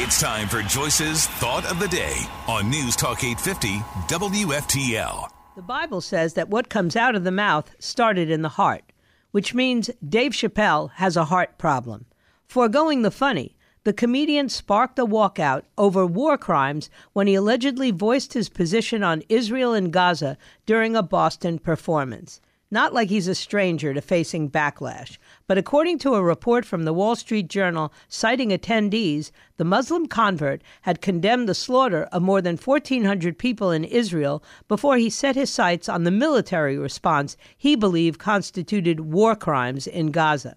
It's 0.00 0.20
time 0.20 0.46
for 0.46 0.62
Joyce's 0.62 1.26
Thought 1.26 1.68
of 1.68 1.80
the 1.80 1.88
Day 1.88 2.24
on 2.46 2.70
News 2.70 2.94
Talk 2.94 3.24
850 3.24 3.78
WFTL. 4.06 5.28
The 5.56 5.62
Bible 5.62 6.00
says 6.00 6.34
that 6.34 6.48
what 6.48 6.68
comes 6.68 6.94
out 6.94 7.16
of 7.16 7.24
the 7.24 7.32
mouth 7.32 7.74
started 7.80 8.30
in 8.30 8.42
the 8.42 8.50
heart, 8.50 8.92
which 9.32 9.54
means 9.54 9.90
Dave 10.08 10.30
Chappelle 10.30 10.92
has 10.92 11.16
a 11.16 11.24
heart 11.24 11.58
problem. 11.58 12.06
Foregoing 12.46 13.02
the 13.02 13.10
funny, 13.10 13.56
the 13.82 13.92
comedian 13.92 14.48
sparked 14.48 15.00
a 15.00 15.04
walkout 15.04 15.64
over 15.76 16.06
war 16.06 16.38
crimes 16.38 16.90
when 17.12 17.26
he 17.26 17.34
allegedly 17.34 17.90
voiced 17.90 18.34
his 18.34 18.48
position 18.48 19.02
on 19.02 19.24
Israel 19.28 19.74
and 19.74 19.92
Gaza 19.92 20.38
during 20.64 20.94
a 20.94 21.02
Boston 21.02 21.58
performance. 21.58 22.40
Not 22.70 22.92
like 22.92 23.08
he's 23.08 23.28
a 23.28 23.34
stranger 23.34 23.94
to 23.94 24.02
facing 24.02 24.50
backlash, 24.50 25.16
but 25.46 25.56
according 25.56 25.98
to 26.00 26.14
a 26.14 26.22
report 26.22 26.66
from 26.66 26.84
the 26.84 26.92
Wall 26.92 27.16
Street 27.16 27.48
Journal 27.48 27.94
citing 28.08 28.50
attendees, 28.50 29.30
the 29.56 29.64
Muslim 29.64 30.06
convert 30.06 30.60
had 30.82 31.00
condemned 31.00 31.48
the 31.48 31.54
slaughter 31.54 32.02
of 32.12 32.20
more 32.20 32.42
than 32.42 32.58
1,400 32.58 33.38
people 33.38 33.70
in 33.70 33.84
Israel 33.84 34.44
before 34.68 34.98
he 34.98 35.08
set 35.08 35.34
his 35.34 35.48
sights 35.48 35.88
on 35.88 36.04
the 36.04 36.10
military 36.10 36.76
response 36.76 37.38
he 37.56 37.74
believed 37.74 38.18
constituted 38.18 39.00
war 39.00 39.34
crimes 39.34 39.86
in 39.86 40.10
Gaza. 40.10 40.54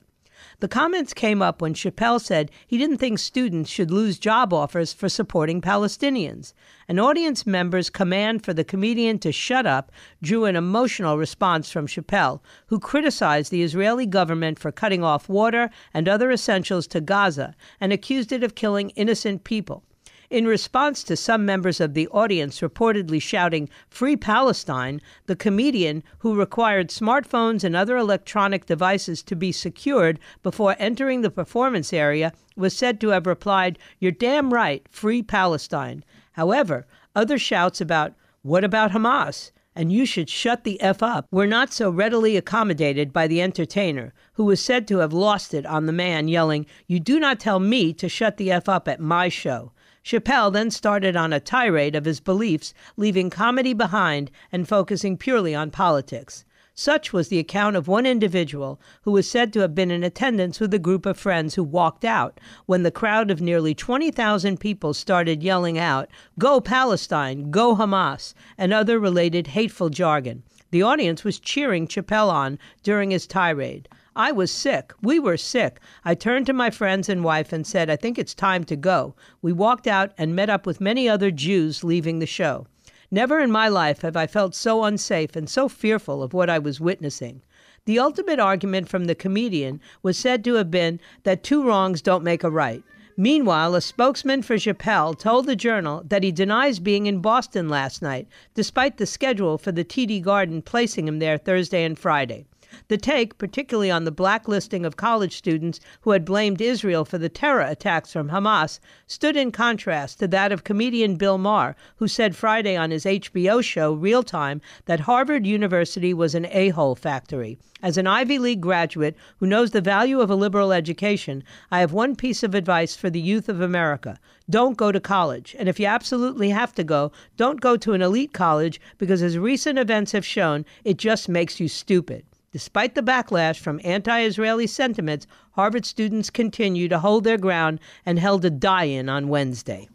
The 0.59 0.67
comments 0.67 1.13
came 1.13 1.41
up 1.41 1.61
when 1.61 1.73
Chappelle 1.73 2.19
said 2.19 2.51
he 2.65 2.77
didn't 2.77 2.97
think 2.97 3.19
students 3.19 3.69
should 3.69 3.91
lose 3.91 4.19
job 4.19 4.53
offers 4.53 4.93
for 4.93 5.09
supporting 5.09 5.61
Palestinians. 5.61 6.53
An 6.87 6.99
audience 6.99 7.45
member's 7.45 7.89
command 7.89 8.43
for 8.43 8.53
the 8.53 8.63
comedian 8.63 9.19
to 9.19 9.31
shut 9.31 9.65
up 9.65 9.91
drew 10.21 10.45
an 10.45 10.55
emotional 10.55 11.17
response 11.17 11.71
from 11.71 11.87
Chappelle, 11.87 12.41
who 12.67 12.79
criticized 12.79 13.51
the 13.51 13.63
Israeli 13.63 14.05
government 14.05 14.59
for 14.59 14.71
cutting 14.71 15.03
off 15.03 15.29
water 15.29 15.69
and 15.93 16.07
other 16.07 16.31
essentials 16.31 16.87
to 16.87 17.01
Gaza 17.01 17.55
and 17.79 17.93
accused 17.93 18.31
it 18.31 18.43
of 18.43 18.55
killing 18.55 18.91
innocent 18.91 19.43
people. 19.43 19.83
In 20.31 20.47
response 20.47 21.03
to 21.03 21.17
some 21.17 21.45
members 21.45 21.81
of 21.81 21.93
the 21.93 22.07
audience 22.07 22.61
reportedly 22.61 23.21
shouting, 23.21 23.67
Free 23.89 24.15
Palestine, 24.15 25.01
the 25.25 25.35
comedian, 25.35 26.03
who 26.19 26.39
required 26.39 26.87
smartphones 26.87 27.65
and 27.65 27.75
other 27.75 27.97
electronic 27.97 28.65
devices 28.65 29.21
to 29.23 29.35
be 29.35 29.51
secured 29.51 30.19
before 30.41 30.77
entering 30.79 31.19
the 31.19 31.29
performance 31.29 31.91
area, 31.91 32.31
was 32.55 32.73
said 32.73 33.01
to 33.01 33.09
have 33.09 33.27
replied, 33.27 33.77
You're 33.99 34.13
damn 34.13 34.53
right, 34.53 34.87
Free 34.89 35.21
Palestine. 35.21 36.01
However, 36.31 36.87
other 37.13 37.37
shouts 37.37 37.81
about, 37.81 38.13
What 38.41 38.63
about 38.63 38.91
Hamas? 38.91 39.51
and 39.75 39.91
you 39.91 40.05
should 40.05 40.29
shut 40.29 40.63
the 40.63 40.79
F 40.79 41.03
up 41.03 41.27
were 41.29 41.45
not 41.45 41.73
so 41.73 41.89
readily 41.89 42.37
accommodated 42.37 43.11
by 43.11 43.27
the 43.27 43.41
entertainer, 43.41 44.13
who 44.35 44.45
was 44.45 44.61
said 44.61 44.87
to 44.87 44.99
have 44.99 45.11
lost 45.11 45.53
it 45.53 45.65
on 45.65 45.87
the 45.87 45.91
man 45.91 46.29
yelling, 46.29 46.65
You 46.87 47.01
do 47.01 47.19
not 47.19 47.37
tell 47.37 47.59
me 47.59 47.91
to 47.95 48.07
shut 48.07 48.37
the 48.37 48.49
F 48.49 48.69
up 48.69 48.87
at 48.87 49.01
my 49.01 49.27
show. 49.27 49.73
Chappelle 50.03 50.51
then 50.51 50.71
started 50.71 51.15
on 51.15 51.31
a 51.31 51.39
tirade 51.39 51.95
of 51.95 52.05
his 52.05 52.19
beliefs, 52.19 52.73
leaving 52.97 53.29
comedy 53.29 53.73
behind 53.73 54.31
and 54.51 54.67
focusing 54.67 55.15
purely 55.15 55.53
on 55.53 55.69
politics. 55.69 56.43
Such 56.73 57.11
was 57.13 57.27
the 57.27 57.37
account 57.37 57.75
of 57.75 57.87
one 57.87 58.05
individual 58.05 58.79
who 59.03 59.11
was 59.11 59.29
said 59.29 59.53
to 59.53 59.59
have 59.59 59.75
been 59.75 59.91
in 59.91 60.03
attendance 60.03 60.59
with 60.59 60.73
a 60.73 60.79
group 60.79 61.05
of 61.05 61.19
friends 61.19 61.55
who 61.55 61.63
walked 61.63 62.05
out 62.05 62.39
when 62.65 62.83
the 62.83 62.89
crowd 62.89 63.29
of 63.29 63.41
nearly 63.41 63.75
20,000 63.75 64.59
people 64.59 64.93
started 64.93 65.43
yelling 65.43 65.77
out, 65.77 66.09
Go 66.39 66.61
Palestine, 66.61 67.51
Go 67.51 67.75
Hamas, 67.75 68.33
and 68.57 68.73
other 68.73 68.99
related 68.99 69.47
hateful 69.47 69.89
jargon. 69.89 70.43
The 70.71 70.81
audience 70.81 71.23
was 71.23 71.39
cheering 71.39 71.87
Chappelle 71.87 72.31
on 72.31 72.57
during 72.81 73.11
his 73.11 73.27
tirade. 73.27 73.89
I 74.15 74.33
was 74.33 74.51
sick. 74.51 74.91
We 75.01 75.19
were 75.19 75.37
sick. 75.37 75.79
I 76.03 76.15
turned 76.15 76.45
to 76.47 76.53
my 76.53 76.69
friends 76.69 77.07
and 77.07 77.23
wife 77.23 77.53
and 77.53 77.65
said, 77.65 77.89
I 77.89 77.95
think 77.95 78.19
it's 78.19 78.33
time 78.33 78.65
to 78.65 78.75
go. 78.75 79.15
We 79.41 79.53
walked 79.53 79.87
out 79.87 80.11
and 80.17 80.35
met 80.35 80.49
up 80.49 80.65
with 80.65 80.81
many 80.81 81.07
other 81.07 81.31
Jews 81.31 81.81
leaving 81.81 82.19
the 82.19 82.25
show. 82.25 82.67
Never 83.09 83.39
in 83.39 83.51
my 83.51 83.69
life 83.69 84.01
have 84.01 84.17
I 84.17 84.27
felt 84.27 84.53
so 84.53 84.83
unsafe 84.83 85.37
and 85.37 85.49
so 85.49 85.69
fearful 85.69 86.21
of 86.21 86.33
what 86.33 86.49
I 86.49 86.59
was 86.59 86.81
witnessing. 86.81 87.41
The 87.85 87.99
ultimate 87.99 88.37
argument 88.37 88.89
from 88.89 89.05
the 89.05 89.15
comedian 89.15 89.79
was 90.03 90.17
said 90.17 90.43
to 90.43 90.55
have 90.55 90.69
been 90.69 90.99
that 91.23 91.41
two 91.41 91.63
wrongs 91.63 92.01
don't 92.01 92.23
make 92.23 92.43
a 92.43 92.51
right. 92.51 92.83
Meanwhile, 93.15 93.75
a 93.75 93.81
spokesman 93.81 94.41
for 94.41 94.57
Chappelle 94.57 95.17
told 95.17 95.45
the 95.45 95.55
Journal 95.55 96.03
that 96.05 96.23
he 96.23 96.33
denies 96.33 96.79
being 96.79 97.05
in 97.05 97.19
Boston 97.19 97.69
last 97.69 98.01
night, 98.01 98.27
despite 98.55 98.97
the 98.97 99.05
schedule 99.05 99.57
for 99.57 99.71
the 99.71 99.85
TD 99.85 100.21
Garden 100.21 100.61
placing 100.61 101.07
him 101.07 101.19
there 101.19 101.37
Thursday 101.37 101.85
and 101.85 101.97
Friday. 101.97 102.45
The 102.87 102.95
take, 102.95 103.37
particularly 103.37 103.91
on 103.91 104.05
the 104.05 104.13
blacklisting 104.13 104.85
of 104.85 104.95
college 104.95 105.35
students 105.35 105.81
who 106.03 106.11
had 106.11 106.23
blamed 106.23 106.61
Israel 106.61 107.03
for 107.03 107.17
the 107.17 107.27
terror 107.27 107.59
attacks 107.59 108.13
from 108.13 108.29
Hamas, 108.29 108.79
stood 109.07 109.35
in 109.35 109.51
contrast 109.51 110.19
to 110.19 110.27
that 110.29 110.53
of 110.53 110.63
comedian 110.63 111.17
Bill 111.17 111.37
Maher, 111.37 111.75
who 111.97 112.07
said 112.07 112.33
Friday 112.33 112.77
on 112.77 112.91
his 112.91 113.03
HBO 113.03 113.61
show 113.61 113.91
Real 113.91 114.23
Time 114.23 114.61
that 114.85 115.01
Harvard 115.01 115.45
University 115.45 116.13
was 116.13 116.33
an 116.33 116.45
a 116.45 116.69
hole 116.69 116.95
factory. 116.95 117.57
As 117.83 117.97
an 117.97 118.05
Ivy 118.05 118.37
League 118.37 118.61
graduate 118.61 119.17
who 119.39 119.47
knows 119.47 119.71
the 119.71 119.81
value 119.81 120.21
of 120.21 120.29
a 120.29 120.35
liberal 120.35 120.71
education, 120.71 121.43
I 121.71 121.79
have 121.79 121.91
one 121.91 122.15
piece 122.15 122.43
of 122.43 122.53
advice 122.53 122.95
for 122.95 123.09
the 123.09 123.19
youth 123.19 123.49
of 123.49 123.59
America. 123.59 124.19
Don't 124.49 124.77
go 124.77 124.91
to 124.91 124.99
college. 124.99 125.55
And 125.57 125.67
if 125.67 125.79
you 125.79 125.87
absolutely 125.87 126.49
have 126.49 126.75
to 126.75 126.83
go, 126.83 127.11
don't 127.37 127.59
go 127.59 127.77
to 127.77 127.93
an 127.93 128.01
elite 128.03 128.33
college 128.33 128.79
because, 128.99 129.23
as 129.23 129.37
recent 129.37 129.79
events 129.79 130.11
have 130.11 130.25
shown, 130.25 130.63
it 130.83 130.97
just 130.97 131.27
makes 131.27 131.59
you 131.59 131.67
stupid. 131.67 132.23
Despite 132.51 132.95
the 132.95 133.01
backlash 133.01 133.59
from 133.59 133.79
anti 133.83 134.23
Israeli 134.23 134.67
sentiments, 134.67 135.25
Harvard 135.51 135.85
students 135.85 136.29
continue 136.29 136.89
to 136.89 136.99
hold 136.99 137.23
their 137.23 137.37
ground 137.37 137.79
and 138.05 138.19
held 138.19 138.43
a 138.43 138.49
die 138.49 138.83
in 138.85 139.07
on 139.07 139.29
Wednesday. 139.29 139.87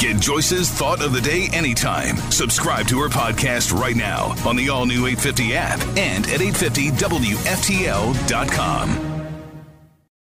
Get 0.00 0.20
Joyce's 0.20 0.68
Thought 0.70 1.00
of 1.02 1.12
the 1.12 1.20
Day 1.20 1.48
anytime. 1.52 2.16
Subscribe 2.30 2.88
to 2.88 2.98
her 3.00 3.08
podcast 3.08 3.72
right 3.72 3.94
now 3.94 4.34
on 4.44 4.56
the 4.56 4.68
all 4.68 4.86
new 4.86 5.06
850 5.06 5.54
app 5.54 5.80
and 5.96 6.26
at 6.26 6.40
850WFTL.com. 6.40 9.13